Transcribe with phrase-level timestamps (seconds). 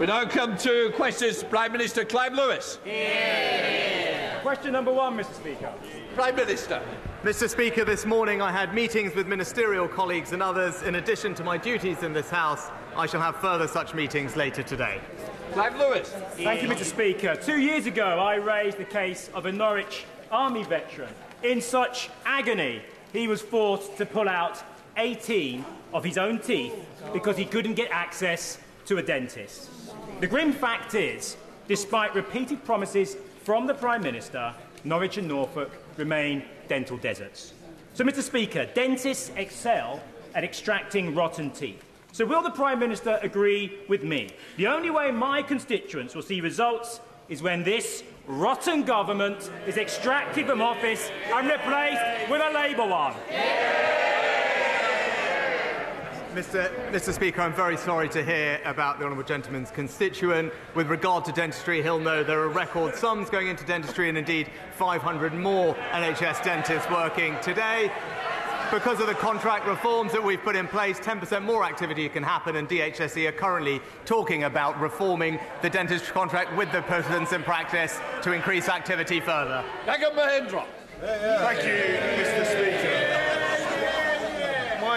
[0.00, 1.44] We now come to questions.
[1.44, 2.78] Prime Minister Clive Lewis.
[4.40, 5.34] Question number one, Mr.
[5.34, 5.70] Speaker.
[6.14, 6.80] Prime Minister.
[7.22, 7.46] Mr.
[7.46, 10.80] Speaker, this morning I had meetings with ministerial colleagues and others.
[10.84, 14.62] In addition to my duties in this House, I shall have further such meetings later
[14.62, 15.02] today.
[15.52, 16.08] Clive Lewis.
[16.36, 16.84] Thank you, Mr.
[16.84, 17.36] Speaker.
[17.36, 21.12] Two years ago, I raised the case of a Norwich Army veteran.
[21.42, 22.80] In such agony,
[23.12, 24.62] he was forced to pull out
[24.96, 25.62] 18
[25.92, 26.72] of his own teeth
[27.12, 28.56] because he couldn't get access
[28.86, 29.68] to a dentist.
[30.20, 36.42] The grim fact is, despite repeated promises from the Prime Minister, Norwich and Norfolk remain
[36.68, 37.54] dental deserts.
[37.94, 38.20] So, Mr.
[38.20, 40.02] Speaker, dentists excel
[40.34, 41.82] at extracting rotten teeth.
[42.12, 44.28] So, will the Prime Minister agree with me?
[44.58, 47.00] The only way my constituents will see results
[47.30, 53.14] is when this rotten government is extracted from office and replaced with a Labour one.
[56.34, 56.70] Mr.
[56.92, 57.12] Mr.
[57.12, 60.52] Speaker, I'm very sorry to hear about the honourable gentleman's constituent.
[60.76, 64.48] With regard to dentistry, he'll know there are record sums going into dentistry and indeed
[64.76, 67.90] 500 more NHS dentists working today.
[68.70, 72.54] Because of the contract reforms that we've put in place, 10% more activity can happen,
[72.54, 77.98] and DHSC are currently talking about reforming the dentistry contract with the persons in practice
[78.22, 79.64] to increase activity further.
[79.84, 80.64] Gagan Mohindra.
[81.00, 82.46] Thank you, Mr.
[82.46, 82.99] Speaker.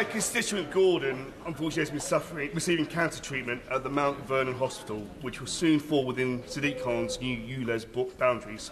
[0.03, 5.07] My constituent Gordon, unfortunately, has been suffering, receiving cancer treatment at the Mount Vernon Hospital,
[5.21, 8.69] which will soon fall within Sadiq Khan's new ULEZ boundaries.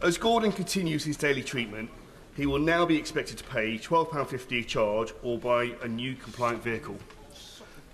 [0.00, 1.90] As Gordon continues his daily treatment,
[2.34, 6.62] he will now be expected to pay £12.50 a charge or buy a new compliant
[6.62, 6.96] vehicle.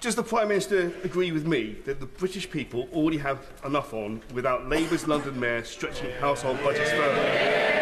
[0.00, 4.22] Does the Prime Minister agree with me that the British people already have enough on
[4.32, 7.24] without Labour's London Mayor stretching household budgets further?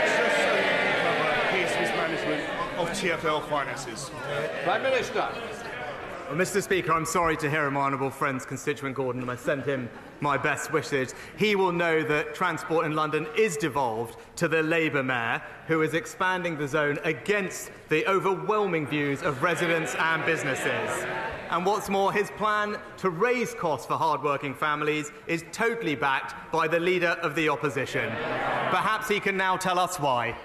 [0.06, 4.10] Just so he can cover his mismanagement of TFL finances.
[4.62, 5.28] Prime Minister.
[6.28, 6.62] Well, Mr.
[6.62, 9.90] Speaker, I'm sorry to hear of my honourable friend's constituent Gordon, and I send him
[10.20, 11.12] my best wishes.
[11.36, 15.92] He will know that transport in London is devolved to the Labour Mayor, who is
[15.92, 21.04] expanding the zone against the overwhelming views of residents and businesses.
[21.50, 26.68] And what's more, his plan to raise costs for hard-working families is totally backed by
[26.68, 28.08] the leader of the opposition.
[28.70, 30.36] Perhaps he can now tell us why.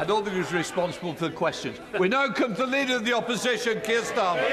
[0.00, 1.78] I don't think he's responsible for the questions.
[1.98, 4.48] We now come to the Leader of the Opposition, Keir Starmer.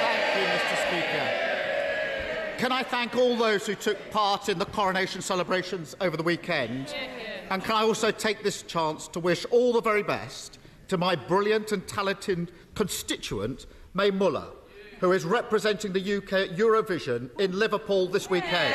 [0.00, 0.76] Thank you, Mr.
[0.88, 2.56] Speaker.
[2.56, 6.94] Can I thank all those who took part in the coronation celebrations over the weekend?
[7.50, 10.58] And can I also take this chance to wish all the very best
[10.88, 14.48] to my brilliant and talented constituent, Mae Muller,
[15.00, 18.72] who is representing the UK at Eurovision in Liverpool this weekend.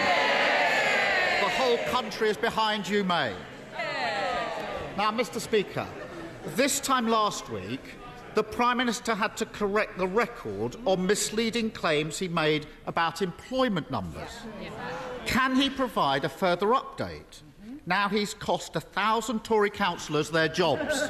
[1.40, 3.34] The whole country is behind you, May.
[4.96, 5.42] Now, Mr.
[5.42, 5.88] Speaker,
[6.56, 7.82] this time last week,
[8.36, 13.90] the Prime Minister had to correct the record on misleading claims he made about employment
[13.90, 14.30] numbers.
[15.26, 17.42] Can he provide a further update?
[17.88, 21.02] Now he's cost a thousand Tory councillors their jobs.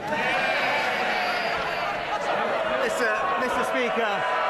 [2.79, 3.09] Mr.
[3.41, 3.65] Mr.
[3.69, 4.42] Speaker.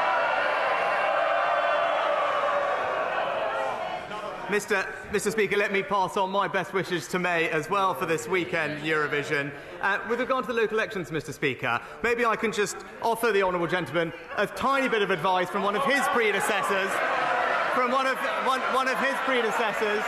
[4.48, 4.86] Mr.
[5.10, 5.32] Mr.
[5.32, 8.82] Speaker, let me pass on my best wishes to Mae as well for this weekend
[8.82, 9.50] Eurovision.
[9.80, 11.32] Uh, with regard to the local elections, Mr.
[11.32, 15.62] Speaker, maybe I can just offer the honourable gentleman a tiny bit of advice from
[15.62, 16.90] one of his predecessors,
[17.74, 20.04] from one of one, one of his predecessors,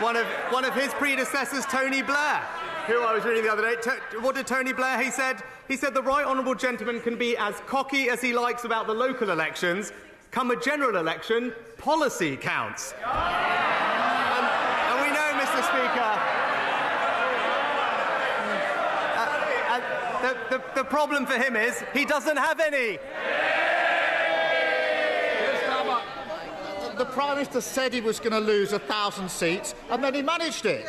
[0.00, 2.42] one of one of his predecessors, Tony Blair
[2.86, 3.76] who I was reading the other day.
[4.18, 5.00] What did Tony Blair?
[5.00, 8.64] He said, he said the right honourable gentleman can be as cocky as he likes
[8.64, 9.92] about the local elections.
[10.32, 12.94] Come a general election, policy counts.
[13.04, 14.46] And,
[14.88, 15.62] and we know, Mr.
[15.62, 16.12] Speaker.
[19.18, 19.28] uh,
[19.68, 19.78] uh,
[20.22, 22.98] the, the, the problem for him is he doesn't have any.
[26.96, 30.22] The Prime Minister said he was going to lose a thousand seats, and then he
[30.22, 30.86] managed it.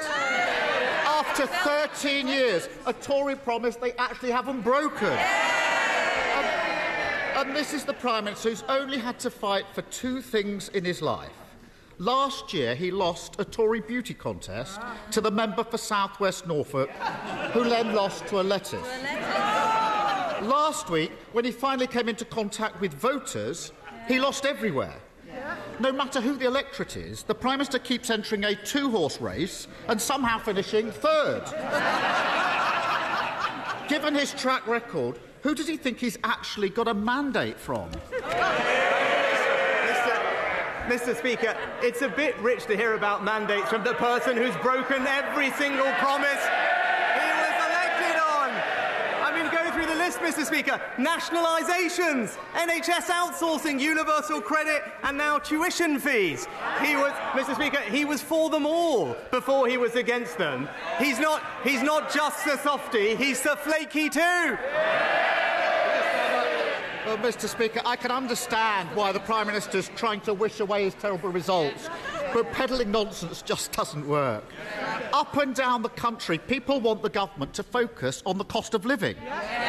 [1.06, 5.18] After 13 years, a Tory promise they actually haven't broken.
[7.36, 10.86] And, this is the Prime Minister who's only had to fight for two things in
[10.86, 11.32] his life.
[11.98, 14.80] Last year, he lost a Tory beauty contest
[15.12, 16.90] to the member for South West Norfolk,
[17.52, 18.88] who then lost to a lettuce.
[20.42, 23.72] Last week, when he finally came into contact with voters,
[24.08, 24.96] he lost everywhere.
[25.80, 29.68] No matter who the electorate is, the Prime Minister keeps entering a two horse race
[29.88, 31.44] and somehow finishing third.
[33.90, 37.90] Given his track record, who does he think he's actually got a mandate from?
[40.88, 41.16] Mr.
[41.16, 45.52] Speaker, it's a bit rich to hear about mandates from the person who's broken every
[45.52, 46.42] single promise
[47.16, 48.52] he was elected on.
[49.22, 50.46] I mean, go through the list, Mr.
[50.46, 56.48] Speaker, nationalisations, NHS outsourcing, universal credit, and now tuition fees.
[56.82, 57.56] He was, Mr.
[57.56, 60.68] Speaker, he was for them all before he was against them.
[61.00, 64.58] He's not, he's not just the softy, he's the flaky too.
[67.06, 67.50] Well, Mr.
[67.50, 71.30] Speaker, I can understand why the Prime Minister is trying to wish away his terrible
[71.30, 71.90] results,
[72.34, 74.46] but peddling nonsense just doesn't work.
[75.12, 78.86] Up and down the country, people want the government to focus on the cost of
[78.86, 79.18] living,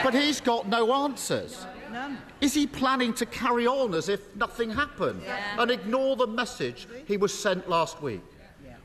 [0.05, 1.67] but he's got no answers.
[2.41, 5.23] Is he planning to carry on as if nothing happened
[5.59, 8.23] and ignore the message he was sent last week?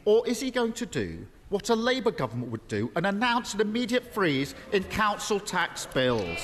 [0.06, 3.62] Or is he going to do what a Labour government would do and announce an
[3.62, 6.40] immediate freeze in council tax bills?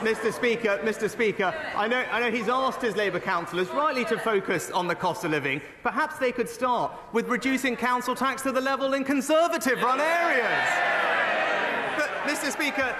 [0.00, 0.32] Mr.
[0.32, 1.08] Speaker, Mr.
[1.10, 4.94] Speaker, I know, I know he's asked his Labour councillors rightly to focus on the
[4.94, 5.60] cost of living.
[5.82, 10.68] Perhaps they could start with reducing council tax to the level in Conservative-run areas.
[11.96, 12.50] But, Mr.
[12.50, 12.96] Speaker,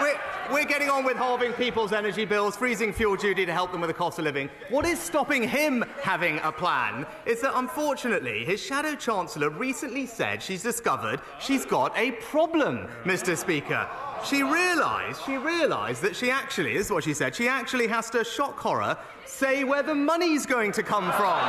[0.00, 0.18] we're,
[0.52, 3.88] we're getting on with halving people's energy bills, freezing fuel duty to help them with
[3.88, 4.50] the cost of living.
[4.68, 10.42] What is stopping him having a plan is that, unfortunately, his shadow chancellor recently said
[10.42, 13.36] she's discovered she's got a problem, Mr.
[13.36, 13.88] Speaker.
[14.24, 18.22] She realised, she realised that she actually, is what she said, she actually has to,
[18.24, 21.38] shock horror, say where the money's going to come from.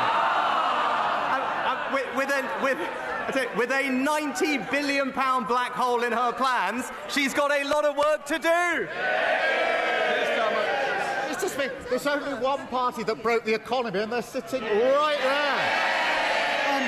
[1.34, 2.78] And- and with, with, a, with,
[3.36, 7.86] you, with a 90 billion pound black hole in her plans, she's got a lot
[7.86, 8.88] of work to do.
[11.32, 11.50] Mr.
[11.50, 15.60] Speaker, there's only one party that broke the economy, and they're sitting right there.
[16.70, 16.84] Um,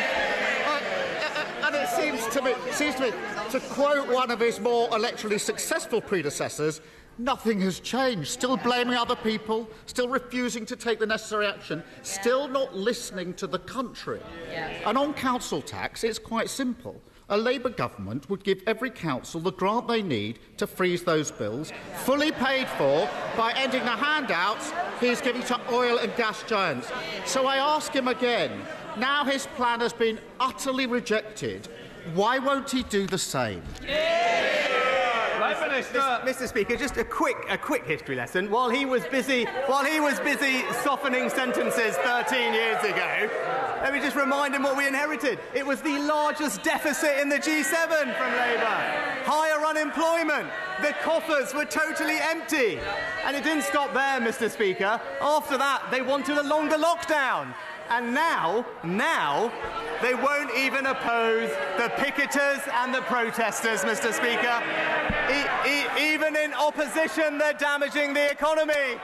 [0.72, 3.12] I- and it seems to me, seems to me,
[3.52, 6.82] to quote one of his more electorally successful predecessors,
[7.18, 8.30] nothing has changed.
[8.30, 13.48] Still blaming other people, still refusing to take the necessary action, still not listening to
[13.48, 14.20] the country.
[14.86, 17.02] And on council tax, it's quite simple.
[17.30, 21.74] A Labour government would give every council the grant they need to freeze those bills,
[22.04, 26.92] fully paid for by ending the handouts he's giving to oil and gas giants.
[27.26, 28.62] So I ask him again
[28.98, 31.68] now his plan has been utterly rejected,
[32.14, 33.62] why won't he do the same?
[35.38, 36.00] Prime Minister.
[36.24, 36.48] Mr.
[36.48, 38.50] Speaker, just a quick, a quick history lesson.
[38.50, 43.30] While he was busy, while he was busy softening sentences 13 years ago,
[43.82, 45.40] let me just remind him what we inherited.
[45.54, 49.16] It was the largest deficit in the G7 from Labour.
[49.26, 50.50] Higher unemployment.
[50.82, 52.80] The coffers were totally empty.
[53.26, 54.50] And it didn't stop there, Mr.
[54.50, 55.00] Speaker.
[55.22, 57.54] After that, they wanted a longer lockdown.
[57.90, 59.52] And now, now,
[60.02, 64.14] they won't even oppose the picketers and the protesters, Mr.
[64.14, 64.62] Speaker.
[65.32, 69.00] E- e- even in opposition, they're damaging the economy.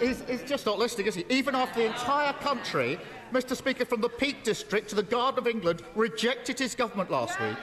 [0.00, 1.24] He's, he's just not listening, is he?
[1.28, 2.98] Even after the entire country,
[3.32, 3.56] Mr.
[3.56, 7.56] Speaker, from the Peak District to the Garden of England, rejected his government last week,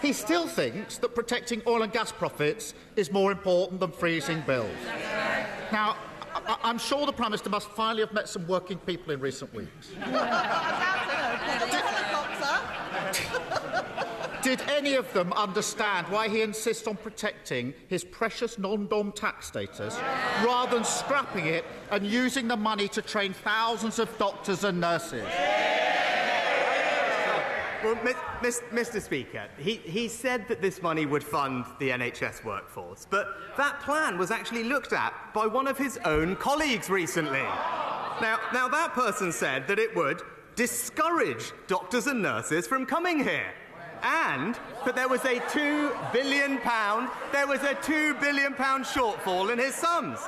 [0.00, 4.70] he still thinks that protecting oil and gas profits is more important than freezing bills.
[5.72, 5.96] Now,
[6.50, 9.54] I- I'm sure the Prime Minister must finally have met some working people in recent
[9.54, 9.92] weeks.
[14.42, 19.96] Did any of them understand why he insists on protecting his precious non-dom tax status
[20.44, 25.24] rather than scrapping it and using the money to train thousands of doctors and nurses?
[27.82, 27.94] Well,
[28.42, 29.00] Mr.
[29.00, 34.18] Speaker, he, he said that this money would fund the NHS workforce, but that plan
[34.18, 37.40] was actually looked at by one of his own colleagues recently.
[37.40, 40.20] Now, now that person said that it would
[40.56, 43.50] discourage doctors and nurses from coming here.
[44.02, 49.50] And that there was a two billion pound, there was a two billion pound shortfall
[49.52, 50.18] in his sums.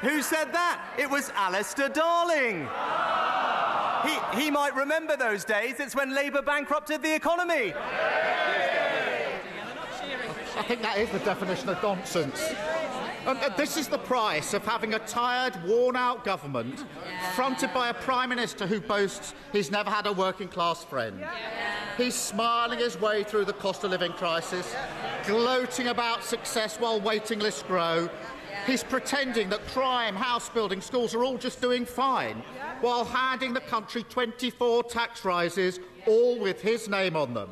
[0.00, 0.82] Who said that?
[0.98, 2.68] It was Alistair Darling.
[4.04, 5.80] He, he might remember those days.
[5.80, 7.74] It's when Labour bankrupted the economy.
[10.56, 12.52] I think that is the definition of nonsense.
[13.26, 16.84] And uh, this is the price of having a tired, worn out government
[17.34, 21.24] fronted by a Prime Minister who boasts he's never had a working class friend.
[21.96, 24.74] He's smiling his way through the cost of living crisis,
[25.26, 28.10] gloating about success while waiting lists grow.
[28.66, 32.42] He's pretending that crime, house building, schools are all just doing fine,
[32.80, 37.50] while handing the country 24 tax rises, all with his name on them.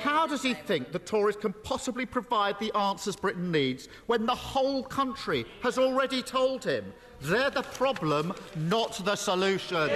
[0.00, 4.34] How does he think the Tories can possibly provide the answers Britain needs when the
[4.34, 9.90] whole country has already told him they're the problem, not the solution?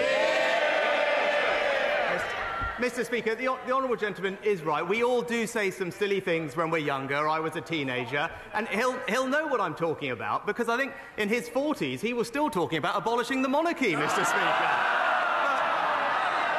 [2.78, 3.04] Mr.
[3.06, 4.86] Speaker, the, the Honourable Gentleman is right.
[4.86, 7.26] We all do say some silly things when we're younger.
[7.26, 8.28] I was a teenager.
[8.52, 12.12] And he'll, he'll know what I'm talking about because I think in his 40s he
[12.12, 14.26] was still talking about abolishing the monarchy, Mr.
[14.26, 14.68] Speaker.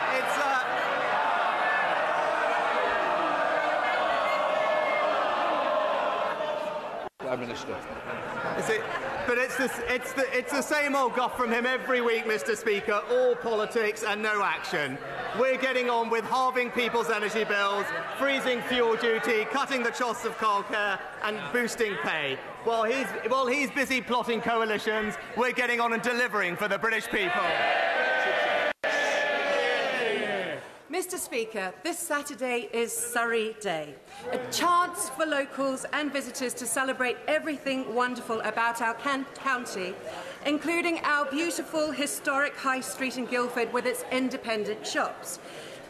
[0.08, 0.38] But it's,
[7.28, 7.78] uh, Minister.
[8.74, 8.82] It,
[9.58, 12.56] this, it's, the, it's the same old guff from him every week, Mr.
[12.56, 13.02] Speaker.
[13.12, 14.98] All politics and no action.
[15.40, 17.86] We're getting on with halving people's energy bills,
[18.20, 22.38] freezing fuel duty, cutting the costs of childcare, and boosting pay.
[22.64, 27.08] While he's, while he's busy plotting coalitions, we're getting on and delivering for the British
[27.08, 27.42] people.
[31.08, 33.96] Mr Speaker, this Saturday is Surrey Day,
[34.34, 39.94] a chance for locals and visitors to celebrate everything wonderful about our county,
[40.46, 45.40] including our beautiful historic High Street in Guildford with its independent shops.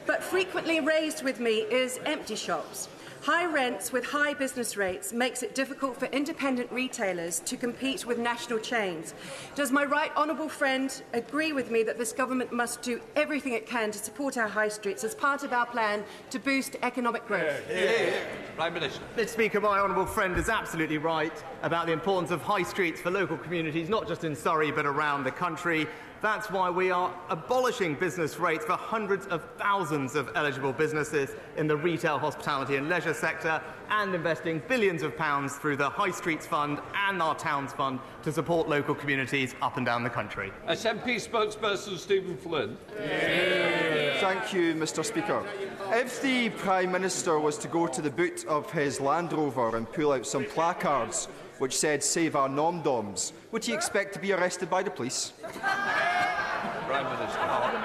[0.06, 2.88] But frequently raised with me is empty shops.
[3.28, 8.18] High rents with high business rates makes it difficult for independent retailers to compete with
[8.18, 9.14] national chains.
[9.54, 13.66] Does my right honourable friend agree with me that this government must do everything it
[13.66, 17.66] can to support our high streets as part of our plan to boost economic growth?
[17.70, 18.20] Yeah, yeah, yeah.
[18.56, 19.02] Prime Minister.
[19.18, 23.12] Mr Speaker, my honourable friend is absolutely right about the importance of high streets for
[23.12, 25.86] local communities, not just in Surrey but around the country.
[26.22, 31.68] That's why we are abolishing business rates for hundreds of thousands of eligible businesses in
[31.68, 36.48] the retail, hospitality and leisure sector and investing billions of pounds through the High Streets
[36.48, 40.52] Fund and our Towns Fund to support local communities up and down the country.
[40.68, 42.78] SNP spokesperson Stephen Flynn.
[43.00, 44.20] Yeah.
[44.20, 45.46] Thank you, Mr Speaker.
[45.92, 49.92] If the Prime Minister was to go to the boot of his Land Rover and
[49.92, 51.28] pull out some placards
[51.60, 55.34] which said save our non-doms, would he expect to be arrested by the police?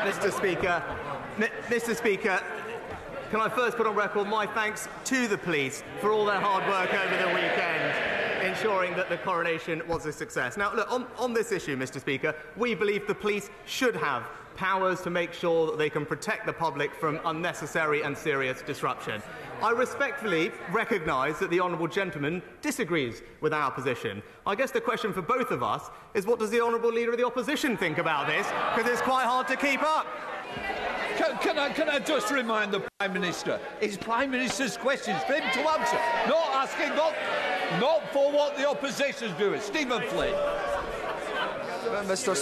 [0.02, 0.82] Mr Speaker,
[1.38, 2.42] M Mr Speaker,
[3.30, 6.66] can I first put on record my thanks to the police for all their hard
[6.68, 8.12] work over the weekend
[8.42, 10.56] ensuring that the coronation was a success.
[10.56, 15.00] Now, look, on, on this issue, Mr Speaker, we believe the police should have powers
[15.02, 19.22] to make sure that they can protect the public from unnecessary and serious disruption.
[19.62, 24.20] I respectfully recognise that the Honourable Gentleman disagrees with our position.
[24.44, 27.16] I guess the question for both of us is what does the Honourable Leader of
[27.16, 28.44] the Opposition think about this?
[28.74, 30.08] Because it's quite hard to keep up.
[31.16, 33.60] Can, can, I, can I just remind the Prime Minister?
[33.80, 37.14] It's Prime Minister's questions for him to answer, not asking, not,
[37.78, 39.60] not for what the opposition's doing.
[39.60, 40.34] Stephen Flynn.
[41.92, 42.34] Uh, uh, Mr.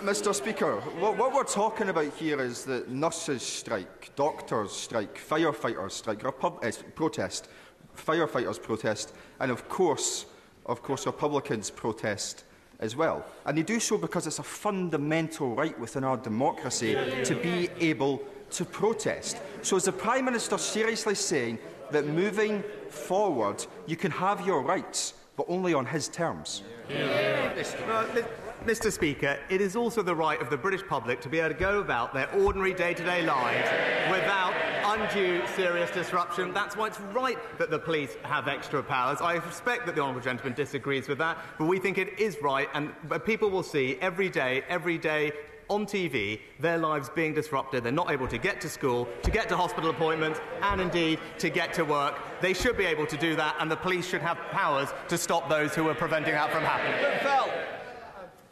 [0.00, 0.32] Mr.
[0.32, 6.22] Speaker, what, what we're talking about here is that nurses strike, doctors strike, firefighters strike,
[6.22, 7.48] Repub uh, eh, protest,
[7.96, 10.26] firefighters protest, and of course,
[10.66, 12.44] of course, Republicans protest
[12.78, 13.24] as well.
[13.44, 16.94] And they do so because it's a fundamental right within our democracy
[17.24, 19.38] to be able to protest.
[19.62, 21.58] So is the Prime Minister seriously saying
[21.90, 26.62] that moving forward, you can have your rights, but only on his terms?
[26.88, 27.52] Yeah.
[27.54, 28.24] Yeah.
[28.64, 31.54] Mr Speaker, it is also the right of the British public to be able to
[31.54, 33.68] go about their ordinary day-to-day lives
[34.08, 34.54] without
[34.84, 36.52] undue serious disruption.
[36.54, 39.20] That's why it's right that the police have extra powers.
[39.20, 42.68] I respect that the Honourable Gentleman disagrees with that, but we think it is right,
[42.74, 45.32] and uh, people will see every day, every day,
[45.68, 47.82] on TV, their lives being disrupted.
[47.82, 51.48] They're not able to get to school, to get to hospital appointments, and indeed to
[51.48, 52.20] get to work.
[52.40, 55.48] They should be able to do that, and the police should have powers to stop
[55.48, 57.61] those who are preventing that from happening.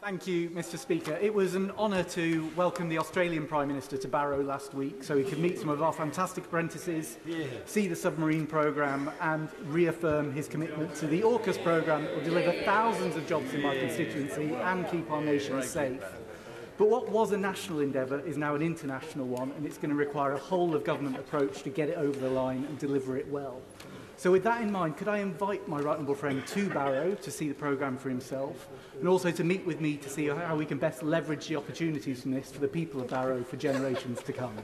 [0.03, 1.19] Thank you, Mr Speaker.
[1.21, 5.15] It was an honour to welcome the Australian Prime Minister to Barrow last week so
[5.19, 7.45] he could meet some of our fantastic apprentices, yeah.
[7.67, 12.51] see the submarine programme and reaffirm his commitment to the AUKUS programme that will deliver
[12.65, 16.03] thousands of jobs in my constituency and keep our nation safe.
[16.79, 19.97] But what was a national endeavour is now an international one and it's going to
[19.97, 23.29] require a whole of government approach to get it over the line and deliver it
[23.29, 23.61] well.
[24.21, 27.31] So with that in mind, could I invite my right honourable friend to Barrow to
[27.31, 30.67] see the programme for himself and also to meet with me to see how we
[30.67, 34.35] can best leverage the opportunities from this for the people of Barrow for generations to
[34.35, 34.55] come.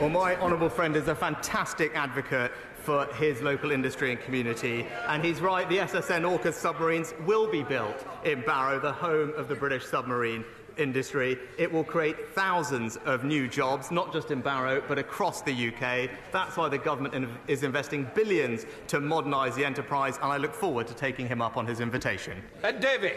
[0.00, 2.50] Well, my honourable friend is a fantastic advocate
[2.82, 4.88] for his local industry and community.
[5.06, 9.46] And he's right, the SSN AUKUS submarines will be built in Barrow, the home of
[9.46, 10.44] the British submarine.
[10.78, 11.38] Industry.
[11.58, 16.10] It will create thousands of new jobs, not just in Barrow, but across the UK.
[16.32, 20.86] That's why the government is investing billions to modernise the enterprise, and I look forward
[20.86, 22.42] to taking him up on his invitation.
[22.62, 23.12] Ed Davey.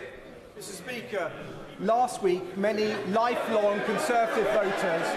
[0.58, 1.32] Mr Speaker,
[1.80, 5.08] last week many lifelong Conservative voters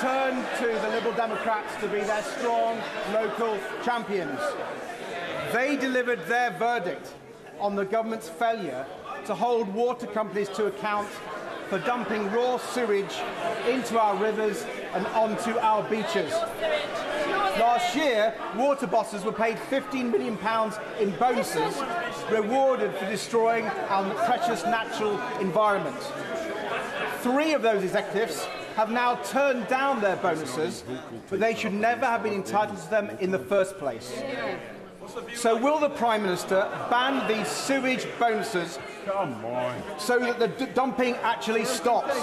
[0.00, 2.78] turned to the Liberal Democrats to be their strong
[3.12, 4.40] local champions.
[5.52, 7.14] They delivered their verdict
[7.60, 8.84] on the government's failure
[9.26, 11.08] to hold water companies to account
[11.72, 13.14] for dumping raw sewage
[13.66, 16.30] into our rivers and onto our beaches.
[17.58, 20.36] Last year, water bosses were paid £15 million
[21.00, 21.82] in bonuses,
[22.30, 25.96] rewarded for destroying our precious natural environment.
[27.20, 28.44] Three of those executives
[28.76, 30.84] have now turned down their bonuses,
[31.30, 34.22] but they should never have been entitled to them in the first place.
[35.34, 39.82] So will the Prime Minister ban these sewage bonuses Come on.
[39.98, 42.14] so that the d- dumping actually stops?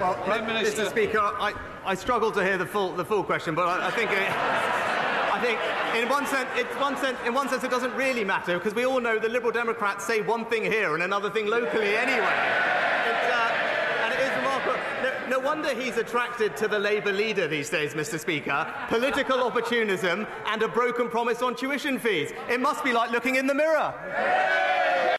[0.00, 0.84] Well, Prime Minister.
[0.84, 0.90] Mr.
[0.90, 1.52] Speaker, I,
[1.84, 5.40] I struggle to hear the full, the full question, but I, I think it, I
[5.42, 5.58] think
[6.02, 8.84] in one sense, it, one sense, in one sense, it doesn't really matter because we
[8.84, 12.18] all know the Liberal Democrats say one thing here and another thing locally anyway.
[12.20, 14.76] Uh, It's, uh, and it is remarkable.
[15.02, 18.18] No, no wonder he's attracted to the Labour leader these days, Mr.
[18.18, 18.66] Speaker.
[18.88, 22.32] Political opportunism and a broken promise on tuition fees.
[22.50, 23.94] It must be like looking in the mirror.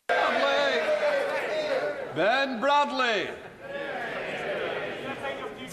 [0.09, 0.81] Bradley.
[2.13, 3.29] Ben Bradley.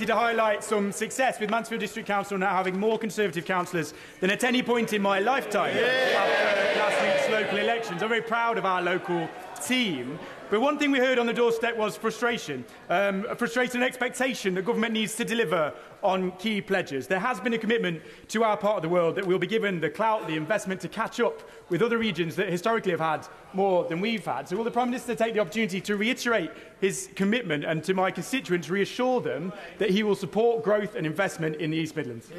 [0.07, 4.45] to highlight some success with Mansfield District Council now having more Conservative councillors than at
[4.45, 8.05] any point in my lifetime after last week's local elections.
[8.05, 9.29] I'm very proud of our local
[9.65, 10.19] team.
[10.51, 14.65] But one thing we heard on the doorstep was frustration, um, frustration and expectation that
[14.65, 15.73] government needs to deliver
[16.05, 17.07] on key pledges.
[17.07, 19.81] There has been a commitment to our part of the world that we'll be given
[19.81, 23.85] the clout, the investment to catch up with other regions that historically have had more
[23.85, 24.49] than we've had.
[24.49, 28.11] So will the Prime Minister take the opportunity to reiterate his commitment and to my
[28.11, 32.31] constituents reassure them that he will support growth and investment in the East Midlands?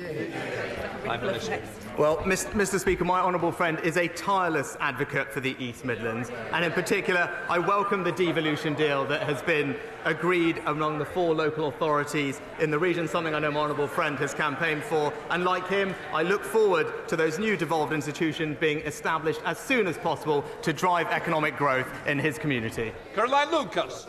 [1.97, 2.79] Well, Mr.
[2.79, 7.31] Speaker, my honourable friend is a tireless advocate for the East Midlands, and in particular,
[7.49, 12.71] I welcome the devolution deal that has been agreed among the four local authorities in
[12.71, 15.11] the region, something I know my honourable friend has campaigned for.
[15.29, 19.87] And like him, I look forward to those new devolved institutions being established as soon
[19.87, 22.93] as possible to drive economic growth in his community.
[23.13, 24.07] Caroline Lucas.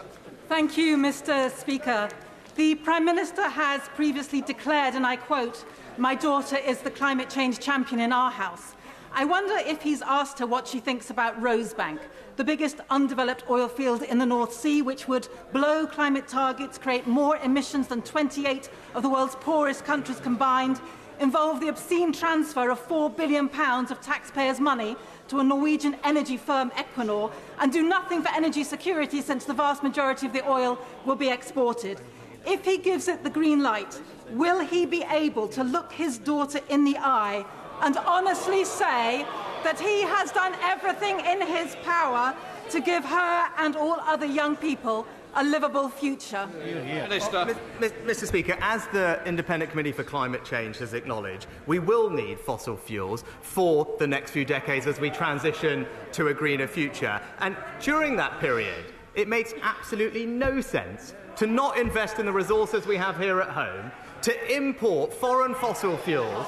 [0.48, 1.50] Thank you, Mr.
[1.50, 2.08] Speaker.
[2.54, 5.64] The Prime Minister has previously declared, and I quote,
[5.98, 8.75] My daughter is the climate change champion in our house.
[9.18, 12.00] I wonder if he's asked her what she thinks about Rosebank,
[12.36, 17.06] the biggest undeveloped oil field in the North Sea, which would blow climate targets, create
[17.06, 20.82] more emissions than 28 of the world's poorest countries combined,
[21.18, 24.96] involve the obscene transfer of £4 billion of taxpayers' money
[25.28, 29.82] to a Norwegian energy firm, Equinor, and do nothing for energy security since the vast
[29.82, 32.02] majority of the oil will be exported.
[32.46, 33.98] If he gives it the green light,
[34.32, 37.46] will he be able to look his daughter in the eye
[37.82, 39.26] and honestly say
[39.64, 42.34] that he has done everything in his power
[42.70, 46.48] to give her and all other young people a livable future?
[46.56, 47.56] Minister.
[47.78, 48.26] Mis- Mr.
[48.26, 53.22] Speaker, as the Independent Committee for Climate Change has acknowledged, we will need fossil fuels
[53.42, 57.20] for the next few decades as we transition to a greener future.
[57.40, 62.86] And during that period, it makes absolutely no sense to not invest in the resources
[62.86, 63.90] we have here at home,
[64.22, 66.46] to import foreign fossil fuels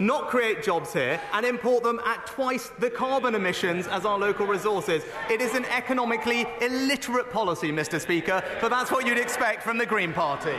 [0.00, 4.46] not create jobs here and import them at twice the carbon emissions as our local
[4.46, 5.02] resources.
[5.30, 8.00] It is an economically illiterate policy, Mr.
[8.00, 10.56] Speaker, but that's what you'd expect from the Green Party.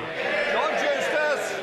[0.52, 1.60] George Eustice.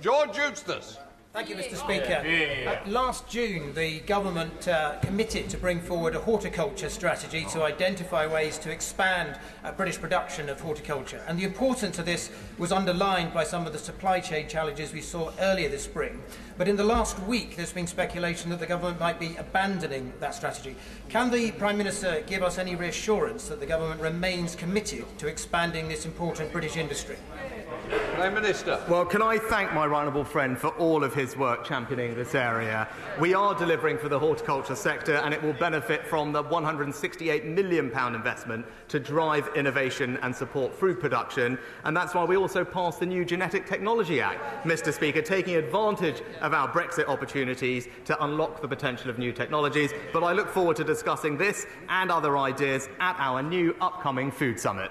[0.00, 0.98] George Eustice.
[1.34, 1.74] Thank you, Mr.
[1.74, 2.22] Speaker.
[2.64, 8.24] Uh, last June, the government uh, committed to bring forward a horticulture strategy to identify
[8.24, 11.24] ways to expand uh, British production of horticulture.
[11.26, 15.00] And the importance of this was underlined by some of the supply chain challenges we
[15.00, 16.22] saw earlier this spring.
[16.56, 20.36] But in the last week, there's been speculation that the government might be abandoning that
[20.36, 20.76] strategy.
[21.08, 25.88] Can the Prime Minister give us any reassurance that the government remains committed to expanding
[25.88, 27.16] this important British industry?
[27.90, 28.82] Prime Minister.
[28.88, 32.88] Well, can I thank my honourable friend for all of his work championing this area?
[33.20, 37.86] We are delivering for the horticulture sector, and it will benefit from the £168 million
[38.14, 41.58] investment to drive innovation and support food production.
[41.84, 44.92] And that's why we also passed the new Genetic Technology Act, Mr.
[44.92, 49.92] Speaker, taking advantage of our Brexit opportunities to unlock the potential of new technologies.
[50.12, 54.58] But I look forward to discussing this and other ideas at our new upcoming Food
[54.58, 54.90] Summit.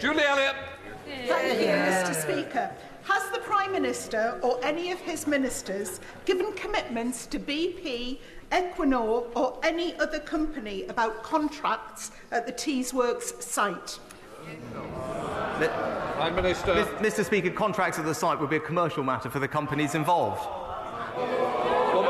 [0.00, 0.56] Julie Elliott.
[1.26, 2.70] Thank you, Mr Speaker.
[3.04, 8.18] Has the Prime Minister or any of his ministers given commitments to BP,
[8.52, 13.98] Equinor or any other company about contracts at the Teesworks site?
[16.16, 16.74] Prime Minister.
[17.00, 20.46] Mr Speaker, contracts at the site would be a commercial matter for the companies involved.
[21.16, 22.09] Well,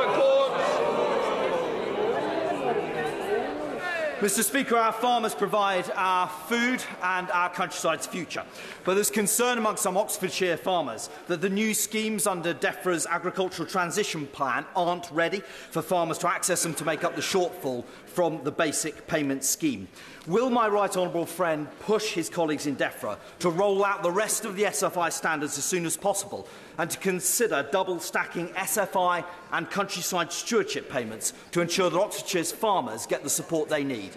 [4.21, 4.45] Mr.
[4.45, 8.45] Speaker, our farmers provide our food and our countryside's future.
[8.85, 14.27] But there's concern among some Oxfordshire farmers that the new schemes under DEFRA's agricultural transition
[14.27, 18.53] plan aren't ready for farmers to access them to make up the shortfall from the
[18.53, 19.89] basic payment scheme.
[20.27, 24.45] Will my right honourable friend push his colleagues in DEFRA to roll out the rest
[24.45, 29.71] of the SFI standards as soon as possible and to consider double stacking SFI and
[29.71, 34.10] countryside stewardship payments to ensure that Oxfordshire's farmers get the support they need?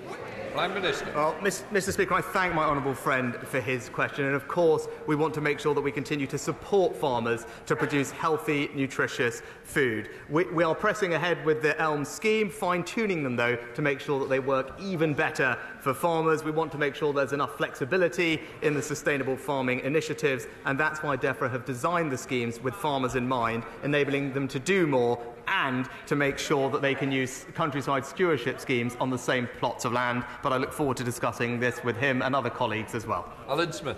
[0.53, 1.11] Prime Minister.
[1.15, 1.91] Well, Mr.
[1.91, 4.25] Speaker, I thank my honourable friend for his question.
[4.25, 7.75] And of course, we want to make sure that we continue to support farmers to
[7.75, 10.11] produce healthy, nutritious food.
[10.29, 13.99] We, we are pressing ahead with the ELM scheme, fine tuning them, though, to make
[13.99, 16.43] sure that they work even better for farmers.
[16.43, 20.45] We want to make sure there's enough flexibility in the sustainable farming initiatives.
[20.65, 24.59] And that's why DEFRA have designed the schemes with farmers in mind, enabling them to
[24.59, 29.17] do more and to make sure that they can use countryside stewardship schemes on the
[29.17, 30.23] same plots of land.
[30.41, 33.31] But I look forward to discussing this with him and other colleagues as well.
[33.47, 33.97] Alyn Smith.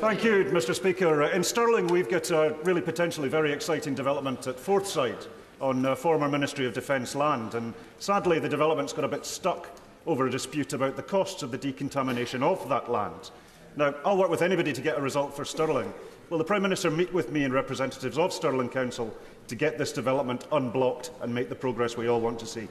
[0.00, 1.24] Thank you, Mr Speaker.
[1.24, 5.26] Uh, in Stirling, we've got a really potentially very exciting development at Forthside
[5.60, 7.54] on uh, former Ministry of Defence land.
[7.54, 9.68] And sadly, the development's got a bit stuck
[10.06, 13.30] over a dispute about the costs of the decontamination of that land.
[13.76, 15.92] Now, I'll work with anybody to get a result for Stirling.
[16.30, 19.14] Will the Prime Minister meet with me and representatives of Stirling Council
[19.50, 22.68] to get this development unblocked and make the progress we all want to see?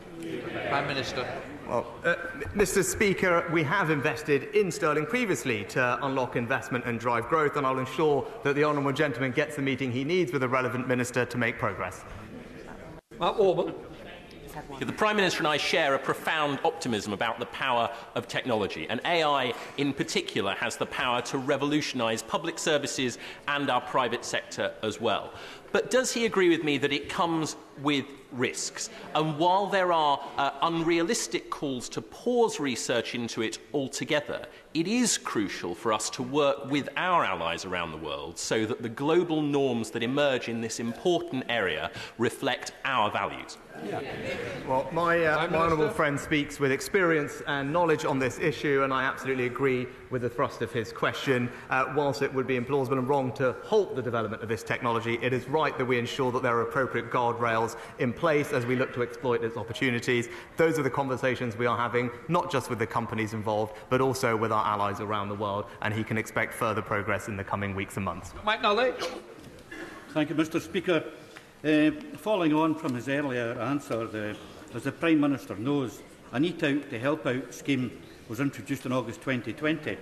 [0.69, 1.27] Prime Minister.
[1.67, 2.15] Well, uh,
[2.55, 7.67] Mr Speaker, we have invested in Stirling previously to unlock investment and drive growth, and
[7.67, 11.25] I'll ensure that the honourable gentleman gets the meeting he needs with the relevant minister
[11.25, 12.05] to make progress.
[13.19, 13.75] Matt Warman.
[14.79, 18.99] The Prime Minister and I share a profound optimism about the power of technology, and
[19.05, 24.99] AI in particular has the power to revolutionise public services and our private sector as
[24.99, 25.33] well.
[25.71, 28.89] But does he agree with me that it comes with risks?
[29.15, 35.17] And while there are uh, unrealistic calls to pause research into it altogether, it is
[35.17, 39.41] crucial for us to work with our allies around the world so that the global
[39.41, 43.57] norms that emerge in this important area reflect our values.
[43.85, 44.01] Yeah.
[44.67, 48.93] Well, my, uh, my honourable friend speaks with experience and knowledge on this issue, and
[48.93, 51.49] I absolutely agree with the thrust of his question.
[51.69, 55.17] Uh, whilst it would be implausible and wrong to halt the development of this technology,
[55.21, 58.75] it is right that we ensure that there are appropriate guardrails in place as we
[58.75, 60.29] look to exploit its opportunities.
[60.57, 64.35] Those are the conversations we are having, not just with the companies involved, but also
[64.35, 67.75] with our allies around the world, and he can expect further progress in the coming
[67.75, 68.33] weeks and months.
[68.43, 68.93] Mike Nolly.
[70.09, 71.03] Thank you, Mr Speaker.
[71.61, 74.33] Uh, following on from his earlier answer, the,
[74.73, 78.93] as the Prime Minister knows, an Eat Out to Help Out scheme was introduced in
[78.93, 79.97] August 2020,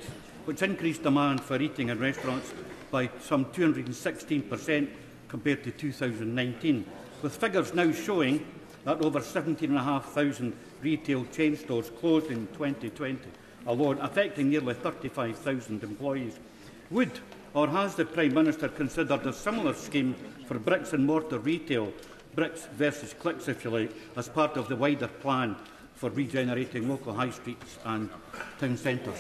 [0.46, 2.54] which increased demand for eating in restaurants
[2.92, 4.88] by some 216%
[5.30, 6.86] compared to 2019,
[7.24, 8.46] with figures now showing
[8.84, 13.18] that over 17,500 retail chain stores closed in 2020
[13.66, 16.38] alone, affecting nearly 35,000 employees.
[16.92, 17.20] Would
[17.56, 20.14] or has the Prime Minister considered a similar scheme
[20.48, 21.92] for bricks and mortar retail,
[22.34, 25.56] bricks versus clicks, if you like, as part of the wider plan
[25.94, 28.10] for regenerating local high streets and
[28.60, 29.20] town centres?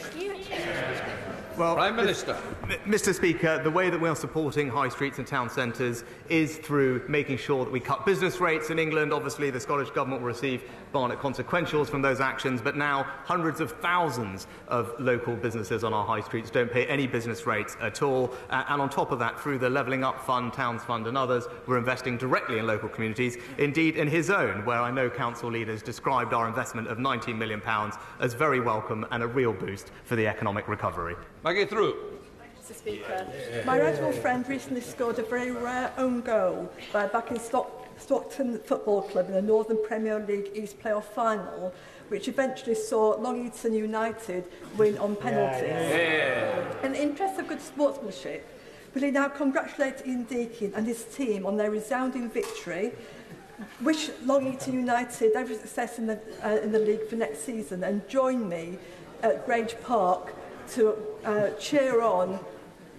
[1.58, 2.38] Well, Prime Minister.
[2.86, 7.04] Mr Speaker, the way that we are supporting high streets and town centres is through
[7.10, 8.70] making sure that we cut business rates.
[8.70, 10.64] In England, obviously, the Scottish Government will receive
[10.98, 16.04] carbonic consequentials from those actions, but now hundreds of thousands of local businesses on our
[16.04, 18.34] high streets don't pay any business rates at all.
[18.50, 21.46] Uh, and on top of that, through the Levelling Up Fund, Towns Fund, and others,
[21.68, 25.84] we're investing directly in local communities, indeed in his own, where I know council leaders
[25.84, 27.62] described our investment of £19 million
[28.20, 31.16] as very welcome and a real boost for the economic recovery.
[31.44, 32.18] Maggie Through.
[32.60, 33.28] Mr Speaker.
[33.66, 33.84] My yeah.
[33.84, 33.94] yeah.
[33.94, 34.02] yeah.
[34.02, 39.28] My friend recently scored a very rare own goal by backing Stock Stockton Football Club
[39.28, 41.74] in the Northern Premier League East playoff final,
[42.10, 44.46] which eventually saw Long Eaton United
[44.78, 45.68] win on penalties.
[45.68, 45.98] Yeah, yeah.
[45.98, 46.86] Yeah.
[46.86, 48.48] In the interest of good sportsmanship,
[48.94, 52.94] will he now congratulate Ian Deakin and his team on their resounding victory
[53.82, 57.84] wish Long Eaton United every success in the, uh, in the league for next season
[57.84, 58.78] and join me
[59.24, 60.34] at Grange Park
[60.74, 62.40] to uh, cheer on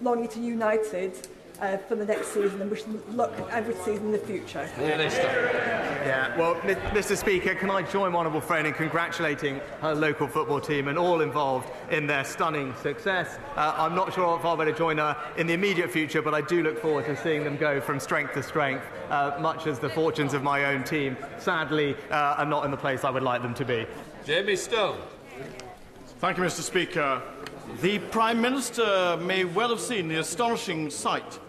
[0.01, 1.27] Long Eaton United
[1.61, 4.69] uh, for the next season and wish them luck every season in the future.
[4.79, 10.59] Yeah, well, Mr Speaker, can I join my honourable friend in congratulating her local football
[10.61, 13.37] team and all involved in their stunning success.
[13.55, 16.21] Uh, I'm not sure if I'll be able to join her in the immediate future,
[16.21, 19.67] but I do look forward to seeing them go from strength to strength, uh, much
[19.67, 23.09] as the fortunes of my own team, sadly, uh, are not in the place I
[23.09, 23.85] would like them to be.
[24.25, 24.99] Jamie Stone.
[26.19, 27.21] Thank you, Mr Speaker.
[27.81, 31.39] The Prime Minister may well have seen the astonishing sight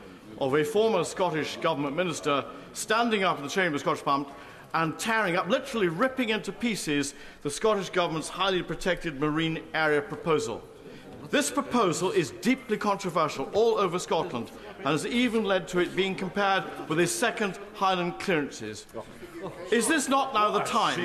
[0.40, 4.34] of a former Scottish Government minister standing up in the Chamber of Scottish Parliament
[4.72, 10.62] and tearing up, literally ripping into pieces, the Scottish Government's highly protected marine area proposal.
[11.30, 16.14] This proposal is deeply controversial all over Scotland and has even led to it being
[16.14, 18.86] compared with a second Highland clearances.
[19.70, 20.98] Is this not now the time?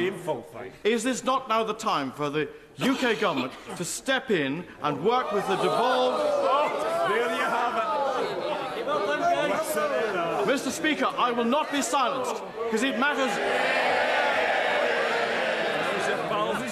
[0.83, 2.47] Is this not now the time for the
[2.81, 6.21] UK government to step in and work with the devolved.
[6.21, 8.05] Oh, there you have it.
[10.55, 10.71] Mr.
[10.71, 13.35] Speaker, I will not be silenced because it matters.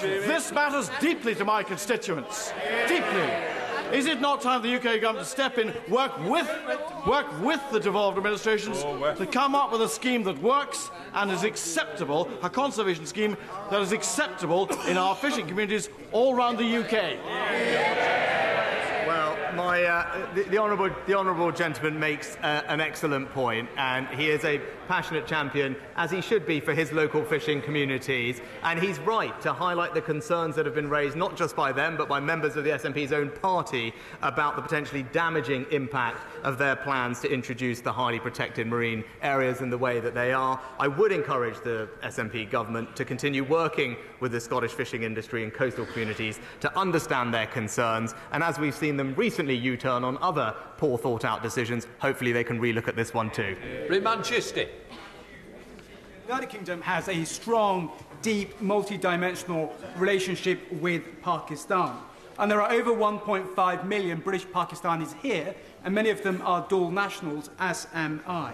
[0.01, 2.53] This matters deeply to my constituents.
[2.87, 3.29] Deeply.
[3.91, 6.49] Is it not time for the UK government to step in, work with,
[7.05, 11.29] work with the devolved administrations oh, to come up with a scheme that works and
[11.29, 13.35] is acceptable, a conservation scheme
[13.69, 18.32] that is acceptable in our fishing communities all around the UK?
[19.55, 24.29] My, uh, the, the, honourable, the honourable gentleman makes uh, an excellent point, and he
[24.29, 28.41] is a passionate champion, as he should be, for his local fishing communities.
[28.63, 31.97] And he's right to highlight the concerns that have been raised, not just by them,
[31.97, 36.75] but by members of the SNP's own party, about the potentially damaging impact of their
[36.75, 40.59] plans to introduce the highly protected marine areas in the way that they are.
[40.79, 45.53] I would encourage the SNP government to continue working with the Scottish fishing industry and
[45.53, 48.15] coastal communities to understand their concerns.
[48.31, 52.31] And as we've seen them recently U turn on other poor thought out decisions, hopefully
[52.31, 53.57] they can relook at this one too.
[53.89, 54.67] Manchester.
[56.25, 61.97] The United Kingdom has a strong, deep, multi-dimensional relationship with Pakistan.
[62.39, 65.53] And there are over 1.5 million British Pakistanis here,
[65.83, 68.53] and many of them are dual nationals, as am I.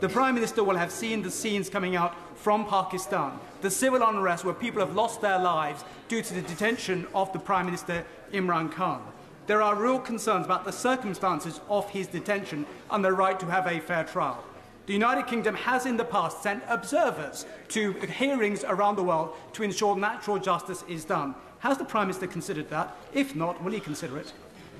[0.00, 4.44] The Prime Minister will have seen the scenes coming out from Pakistan, the civil unrest
[4.44, 8.70] where people have lost their lives due to the detention of the Prime Minister Imran
[8.70, 9.02] Khan.
[9.48, 13.66] There are real concerns about the circumstances of his detention and the right to have
[13.66, 14.44] a fair trial.
[14.84, 19.62] The United Kingdom has in the past sent observers to hearings around the world to
[19.62, 21.34] ensure natural justice is done.
[21.60, 22.94] Has the Prime Minister considered that?
[23.14, 24.34] If not, will he consider it?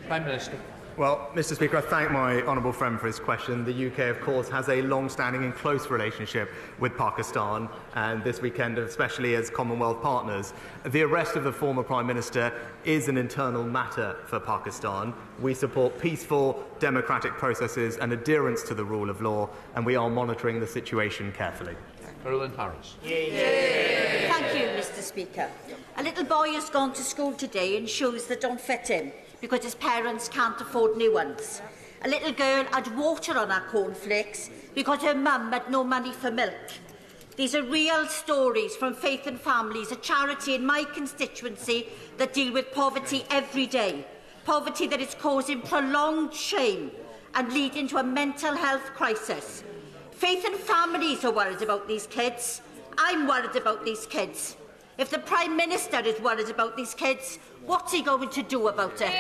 [0.07, 0.59] Prime Minister.
[0.99, 3.65] Well, Mr Speaker, I thank my honourable friend for his question.
[3.65, 8.79] The UK, of course, has a long-standing and close relationship with Pakistan, and this weekend
[8.79, 10.55] especially as Commonwealth partners.
[10.87, 12.53] The arrest of the former Prime Minister
[12.85, 15.15] is an internal matter for Pakistan.
[15.41, 20.11] We support peaceful, democratic processes and adherence to the rule of law, and we are
[20.11, 21.77] monitoring the situation carefully.
[22.25, 22.97] Carolyn Harris.
[23.05, 23.31] Yay.
[23.31, 24.29] Yay.
[24.29, 25.49] Thank you, Mr Speaker.
[25.97, 29.13] A little boy has gone to school today and shoes that don't fit him.
[29.41, 31.63] Because his parents can't afford new ones.
[32.03, 36.31] A little girl had water on her cornflakes because her mum had no money for
[36.31, 36.55] milk.
[37.37, 42.53] These are real stories from Faith and Families, a charity in my constituency that deal
[42.53, 44.05] with poverty every day.
[44.45, 46.91] Poverty that is causing prolonged shame
[47.35, 49.63] and leading to a mental health crisis.
[50.11, 52.61] Faith and Families are worried about these kids.
[52.99, 54.57] I'm worried about these kids.
[54.99, 59.01] If the Prime Minister is worried about these kids, what's he going to do about
[59.01, 59.13] it?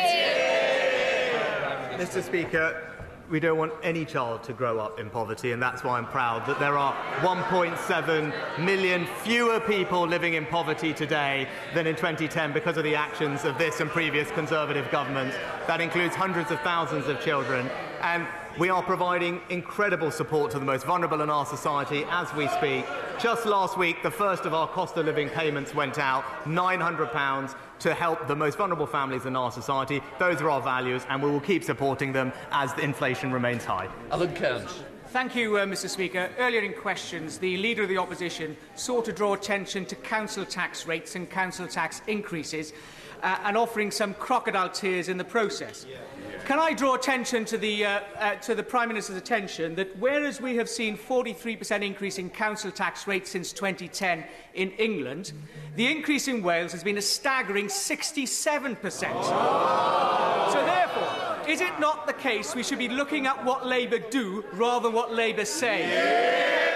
[1.97, 2.21] Mr.
[2.21, 2.91] Speaker,
[3.31, 6.45] we don't want any child to grow up in poverty, and that's why I'm proud
[6.47, 12.77] that there are 1.7 million fewer people living in poverty today than in 2010 because
[12.77, 15.37] of the actions of this and previous Conservative governments.
[15.69, 17.71] That includes hundreds of thousands of children.
[18.01, 22.49] And we are providing incredible support to the most vulnerable in our society as we
[22.49, 22.87] speak.
[23.21, 27.95] Just last week, the first of our cost of living payments went out, £900 to
[27.95, 30.01] help the most vulnerable families in our society.
[30.19, 33.89] Those are our values, and we will keep supporting them as the inflation remains high.
[34.11, 34.83] Alun Cairns.
[35.09, 35.89] Thank you, uh, Mr.
[35.89, 36.29] Speaker.
[36.39, 40.87] Earlier in questions, the Leader of the Opposition sought to draw attention to council tax
[40.87, 42.75] rates and council tax increases
[43.23, 45.87] uh, and offering some crocodile tears in the process.
[45.89, 45.97] Yeah.
[46.31, 46.45] Yeah.
[46.45, 50.41] Can I draw attention to the, uh, uh, to the Prime Minister's attention that whereas
[50.41, 55.33] we have seen 43% increase in council tax rates since 2010 in England,
[55.77, 59.11] the increase in Wales has been a staggering 67%.
[59.15, 60.51] Oh.
[60.53, 64.45] So therefore, is it not the case we should be looking at what Labour do
[64.53, 65.89] rather than what Labour say?
[65.89, 66.68] Yeah.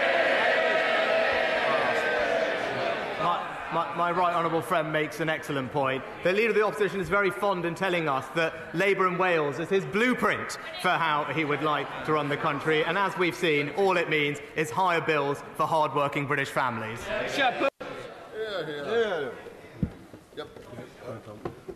[3.72, 6.04] My, my right honourable friend makes an excellent point.
[6.24, 9.58] The Leader of the Opposition is very fond in telling us that Labour in Wales
[9.58, 12.84] is his blueprint for how he would like to run the country.
[12.84, 17.00] And as we've seen, all it means is higher bills for hard-working British families.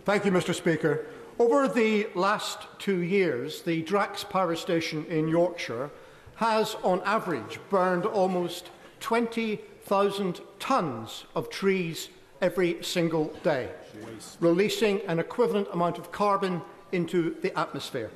[0.05, 1.07] Thank you, Mr Speaker.
[1.39, 5.91] Over the last two years, the Drax Power Station in Yorkshire
[6.37, 12.09] has, on average, burned almost 20 1,000 tonnes of trees
[12.41, 13.69] every single day,
[14.41, 18.11] releasing an equivalent amount of carbon into the atmosphere.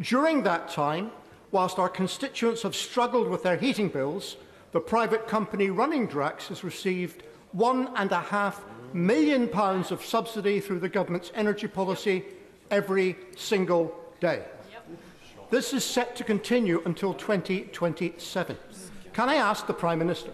[0.00, 1.12] During that time,
[1.52, 4.36] whilst our constituents have struggled with their heating bills,
[4.72, 7.22] the private company running Drax has received
[7.52, 12.24] one and a half million pounds of subsidy through the government's energy policy
[12.72, 14.42] every single day.
[15.50, 18.56] This is set to continue until 2027.
[19.12, 20.32] Can I ask the Prime Minister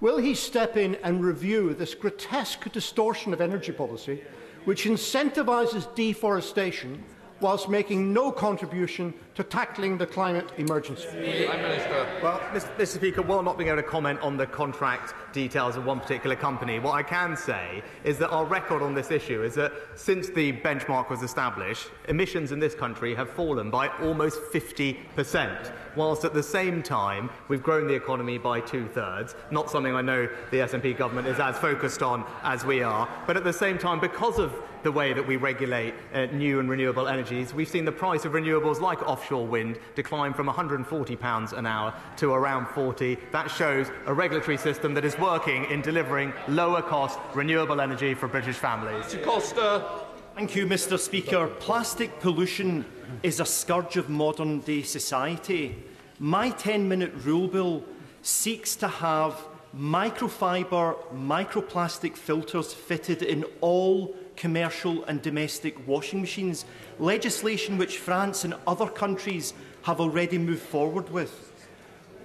[0.00, 4.22] Will he step in and review this grotesque distortion of energy policy,
[4.64, 7.04] which incentivises deforestation
[7.40, 11.06] whilst making no contribution to tackling the climate emergency.
[11.46, 12.06] Prime Minister.
[12.22, 12.86] Well, Mr.
[12.86, 16.78] Speaker, while not being able to comment on the contract details of one particular company,
[16.78, 20.52] what I can say is that our record on this issue is that since the
[20.52, 26.42] benchmark was established, emissions in this country have fallen by almost 50%, whilst at the
[26.42, 31.28] same time we've grown the economy by two-thirds, not something I know the SNP government
[31.28, 34.92] is as focused on as we are, but at the same time, because of the
[34.92, 38.80] way that we regulate uh, new and renewable energies, we've seen the price of renewables
[38.80, 43.18] like offshore wind decline from £140 an hour to around 40.
[43.32, 48.28] That shows a regulatory system that is working in delivering lower cost renewable energy for
[48.28, 49.06] British families.
[49.06, 50.06] Mr Costa.
[50.34, 51.48] Thank you, Mr Speaker.
[51.58, 52.84] Plastic pollution
[53.22, 55.76] is a scourge of modern day society.
[56.18, 57.84] My 10 minute rule bill
[58.22, 66.64] seeks to have microfiber microplastic filters fitted in all commercial and domestic washing machines,
[66.98, 71.52] legislation which France and other countries have already moved forward with.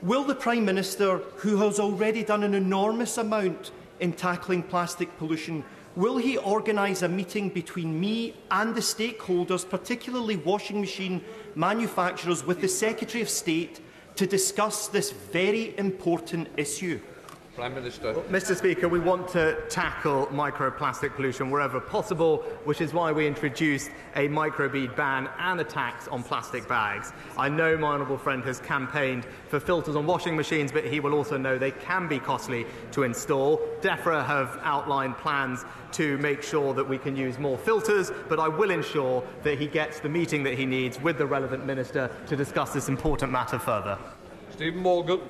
[0.01, 5.61] Will the Prime Minister, who has already done an enormous amount in tackling plastic pollution,
[5.97, 11.21] will he organise a meeting between me and the stakeholders, particularly washing machine
[11.55, 13.81] manufacturers, with the Secretary of State
[14.15, 17.01] to discuss this very important issue?
[17.55, 18.11] Prime Minister.
[18.11, 23.25] Well, Mr Speaker, we want to tackle microplastic pollution wherever possible, which is why we
[23.25, 27.13] introduced a microbead ban and a tax on plastic bags.
[27.37, 31.13] I know my honourable friend has campaigned for filters on washing machines, but he will
[31.13, 33.61] also know they can be costly to install.
[33.79, 35.63] DEFRA have outlined plans
[35.93, 39.67] to make sure that we can use more filters, but I will ensure that he
[39.67, 43.57] gets the meeting that he needs with the relevant minister to discuss this important matter
[43.57, 43.97] further.
[44.51, 45.21] Stephen Morgan.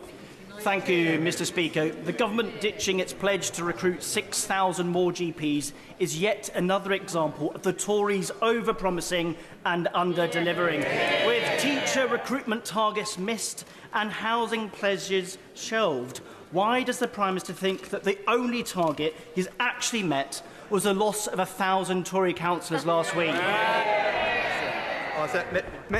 [0.65, 1.45] Thank you, Mr.
[1.45, 1.89] Speaker.
[1.89, 7.61] The government ditching its pledge to recruit 6,000 more GPs is yet another example of
[7.61, 10.79] the Tories over-promising and under-delivering,
[11.27, 16.21] with teacher recruitment targets missed and housing pledges shelved.
[16.49, 20.95] Why does the Prime Minister think that the only target he's actually met was the
[20.95, 23.35] loss of a thousand Tory councillors last week?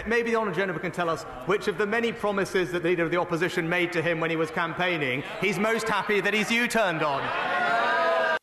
[0.07, 3.03] Maybe the Honourable Gentleman can tell us which of the many promises that the Leader
[3.03, 6.51] of the Opposition made to him when he was campaigning he's most happy that he's
[6.51, 7.21] U-turned on.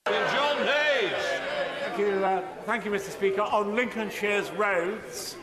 [0.06, 1.12] John Hayes.
[1.80, 3.42] Thank you, uh, thank you, Mr Speaker.
[3.42, 5.36] On Lincolnshire's roads,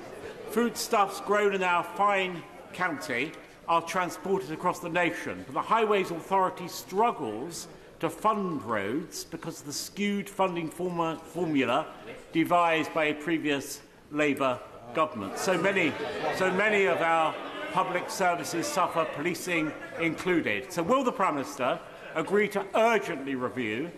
[0.49, 2.41] foodstuffs grown in our fine
[2.73, 3.31] county
[3.67, 5.43] are transported across the nation.
[5.45, 7.67] But the Highways Authority struggles
[7.99, 11.87] to fund roads because of the skewed funding formula
[12.31, 14.59] devised by a previous Labour
[14.93, 15.37] government.
[15.37, 15.93] So many,
[16.35, 17.33] so many of our
[17.71, 20.71] public services suffer, policing included.
[20.71, 21.79] So will the Prime Minister
[22.15, 23.91] agree to urgently review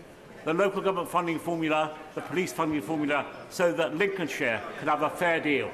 [0.44, 5.10] the local government funding formula, the police funding formula, so that Lincolnshire can have a
[5.10, 5.70] fair deal?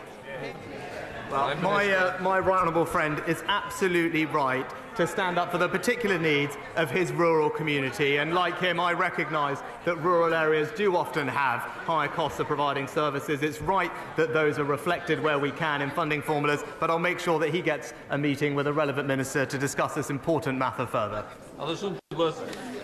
[1.32, 4.66] Well, my, uh, my right honourable friend is absolutely right
[4.98, 8.18] to stand up for the particular needs of his rural community.
[8.18, 12.88] And like him, I recognise that rural areas do often have higher costs of providing
[12.88, 13.44] services.
[13.44, 17.20] It's right that those are reflected where we can in funding formulas, but I'll make
[17.20, 20.88] sure that he gets a meeting with a relevant minister to discuss this important matter
[20.88, 21.24] further.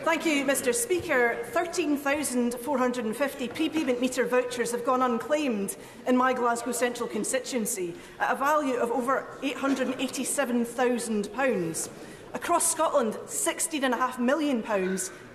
[0.03, 1.37] Thank you, Mr Speaker.
[1.51, 8.75] 13,450 prepayment meter vouchers have gone unclaimed in my Glasgow Central constituency at a value
[8.75, 11.89] of over £887,000.
[12.33, 14.61] Across Scotland, £16.5 million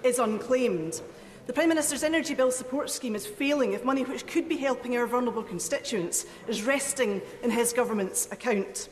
[0.05, 1.01] is unclaimed.
[1.47, 4.99] The Prime Minister's Energy Bill support scheme is failing if money which could be helping
[4.99, 8.91] our vulnerable constituents is resting in his government's account.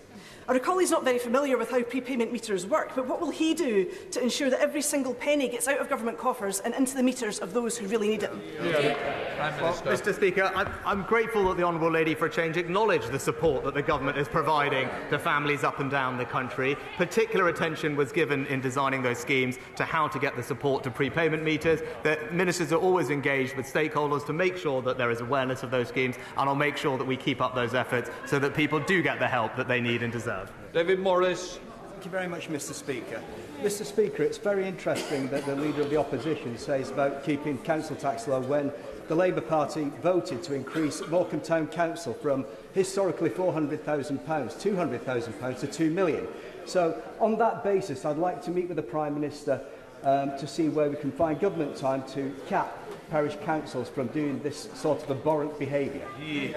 [0.48, 3.52] I recall he's not very familiar with how prepayment meters work, but what will he
[3.52, 7.02] do to ensure that every single penny gets out of government coffers and into the
[7.02, 8.30] meters of those who really need it?
[8.62, 9.60] Yeah.
[9.60, 13.18] Well, Mr Speaker, I'm, I'm grateful that the Honourable Lady for a Change acknowledged the
[13.18, 16.76] support that the government is providing to families up and down the country.
[16.96, 20.92] Particular attention was given in designing those schemes to how to get the support to
[20.92, 21.80] prepayment meters.
[22.04, 25.72] The ministers are always engaged with stakeholders to make sure that there is awareness of
[25.72, 28.78] those schemes, and I'll make sure that we keep up those efforts so that people
[28.78, 30.35] do get the help that they need and deserve.
[30.36, 30.50] have.
[30.72, 31.58] David Morris.
[31.92, 33.22] Thank you very much, Mr Speaker.
[33.62, 37.96] Mr Speaker, it's very interesting that the Leader of the Opposition says about keeping council
[37.96, 38.70] tax low when
[39.08, 42.44] the Labour Party voted to increase Morecambe Town Council from
[42.74, 46.26] historically £400,000, £200,000 to £2 million.
[46.66, 49.62] So on that basis, I'd like to meet with the Prime Minister
[50.02, 52.76] um, to see where we can find government time to cap
[53.10, 56.06] parish councils from doing this sort of abhorrent behaviour?
[56.24, 56.52] Yeah.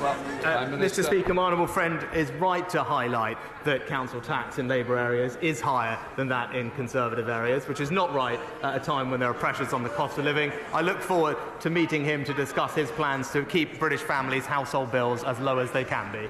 [0.00, 4.68] Well, uh, Mr Speaker, my honourable friend is right to highlight that council tax in
[4.68, 8.80] Labour areas is higher than that in Conservative areas, which is not right at a
[8.80, 10.52] time when there are pressures on the cost of living.
[10.72, 14.92] I look forward to meeting him to discuss his plans to keep British families' household
[14.92, 16.28] bills as low as they can be.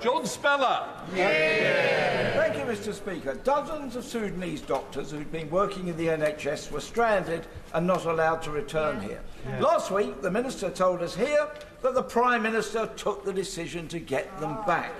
[0.00, 0.88] John Spellar.
[1.14, 2.94] Thank you, Mr.
[2.94, 3.34] Speaker.
[3.34, 8.40] Dozens of Sudanese doctors who'd been working in the NHS were stranded and not allowed
[8.42, 9.20] to return here.
[9.46, 9.60] Yeah.
[9.60, 11.50] Last week, the Minister told us here
[11.82, 14.92] that the Prime Minister took the decision to get them back.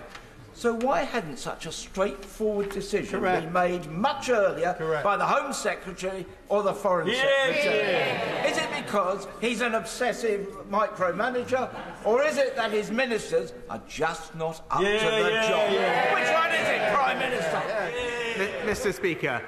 [0.61, 3.45] So why hadn't such a straightforward decision Correct.
[3.45, 5.03] been made much earlier Correct.
[5.03, 7.15] by the Home Secretary or the Foreign Yeah,
[7.47, 7.79] Secretary?
[7.79, 8.47] yeah.
[8.47, 14.35] Is it because he's an obsessive micromanager, or is it that his ministers are just
[14.35, 15.73] not up Yeah, to the yeah, job?
[15.73, 16.15] yeah.
[16.15, 17.63] Which one is it, Prime Minister?
[18.49, 18.93] Mr.
[18.95, 19.43] Speaker,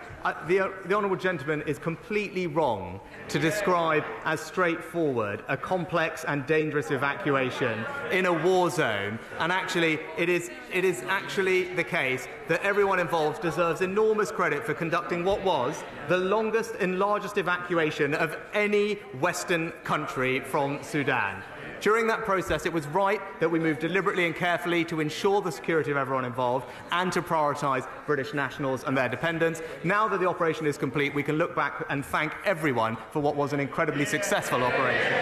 [0.47, 6.91] the, the honourable gentleman is completely wrong to describe as straightforward a complex and dangerous
[6.91, 9.19] evacuation in a war zone.
[9.39, 14.65] And actually, it is, it is actually the case that everyone involved deserves enormous credit
[14.65, 21.43] for conducting what was the longest and largest evacuation of any Western country from Sudan.
[21.83, 25.51] During that process, it was right that we moved deliberately and carefully to ensure the
[25.51, 29.61] security of everyone involved and to prioritise British nationals and their dependents.
[29.83, 33.35] Now that the operation is complete, we can look back and thank everyone for what
[33.35, 35.13] was an incredibly successful operation.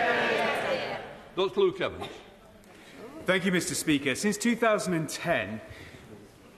[1.34, 1.60] Dr.
[1.60, 2.04] Luke Evans.
[3.24, 3.74] Thank you, Mr.
[3.74, 4.14] Speaker.
[4.14, 5.62] Since 2010,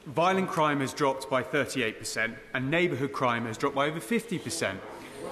[0.07, 4.79] violent crime has dropped by 38% and neighbourhood crime has dropped by over 50%.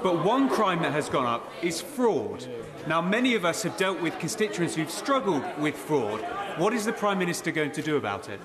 [0.01, 2.47] But one crime that has gone up is fraud.
[2.87, 6.21] Now, many of us have dealt with constituents who've struggled with fraud.
[6.57, 8.41] What is the Prime Minister going to do about it?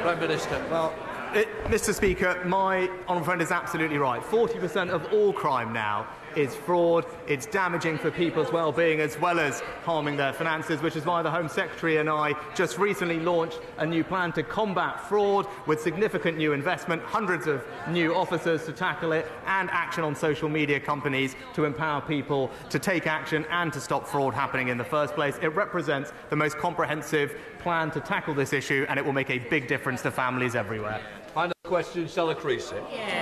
[0.00, 0.64] Prime Minister.
[0.70, 0.94] Well,
[1.34, 1.92] it, Mr.
[1.92, 4.22] Speaker, my honourable friend is absolutely right.
[4.22, 6.06] 40% of all crime now
[6.36, 7.04] is fraud.
[7.26, 11.30] It's damaging for people's well-being as well as harming their finances, which is why the
[11.30, 16.38] Home Secretary and I just recently launched a new plan to combat fraud with significant
[16.38, 21.36] new investment, hundreds of new officers to tackle it, and action on social media companies
[21.54, 25.36] to empower people to take action and to stop fraud happening in the first place.
[25.42, 29.38] It represents the most comprehensive plan to tackle this issue, and it will make a
[29.38, 31.00] big difference to families everywhere.
[31.34, 32.76] Final question, Stella Creasy.
[32.90, 33.17] Thank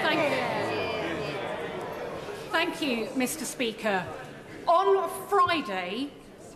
[2.56, 3.44] Thank you, Mr.
[3.44, 4.02] Speaker.
[4.66, 6.08] On Friday,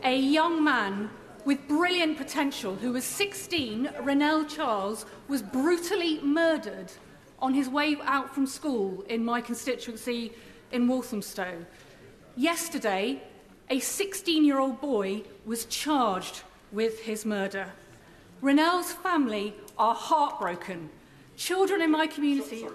[0.02, 1.10] a young man
[1.44, 6.90] with brilliant potential who was 16, Renell Charles, was brutally murdered
[7.38, 10.32] on his way out from school in my constituency
[10.72, 11.66] in Walthamstow.
[12.34, 13.22] Yesterday,
[13.68, 17.72] a 16 year old boy was charged with his murder.
[18.42, 20.88] Renell's family are heartbroken.
[21.36, 22.66] Children in my community.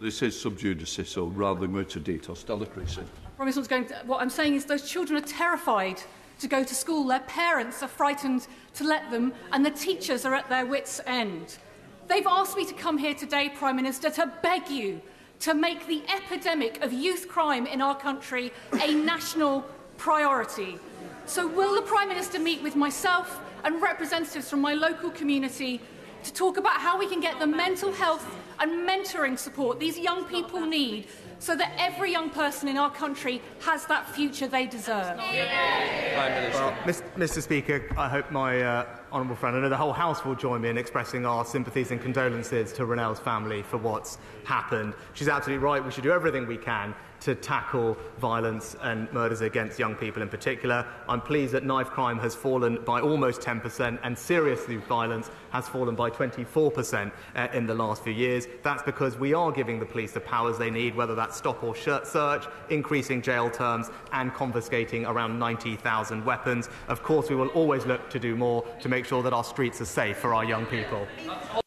[0.00, 3.02] This is sub judice, so rather than go into detail, Stella Creasy.
[3.36, 6.00] what's going to, what I'm saying is those children are terrified
[6.38, 7.08] to go to school.
[7.08, 11.58] Their parents are frightened to let them, and the teachers are at their wits' end.
[12.06, 15.00] They've asked me to come here today, Prime Minister, to beg you
[15.40, 19.62] to make the epidemic of youth crime in our country a national
[19.96, 20.78] priority.
[21.26, 25.80] So, will the Prime Minister meet with myself and representatives from my local community
[26.22, 28.24] to talk about how we can get the mental health
[28.60, 31.06] and mentoring support these young people need
[31.38, 35.16] so that every young person in our country has that future they deserve?
[35.16, 37.40] Well, Mr.
[37.40, 40.68] Speaker, I hope my uh, honourable friend, I know the whole House will join me
[40.68, 44.94] in expressing our sympathies and condolences to Renell's family for what's happened.
[45.14, 45.84] She's absolutely right.
[45.84, 50.28] We should do everything we can to tackle violence and murders against young people in
[50.28, 50.86] particular.
[51.08, 55.68] I'm pleased that knife crime has fallen by almost 10% and serious youth violence has
[55.68, 58.46] fallen by 24% uh, in the last few years.
[58.62, 61.74] That's because we are giving the police the powers they need, whether that's stop or
[61.74, 66.68] search, increasing jail terms, and confiscating around 90,000 weapons.
[66.88, 69.80] Of course, we will always look to do more to make sure that our streets
[69.80, 71.06] are safe for our young people.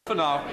[0.06, 0.44] For now.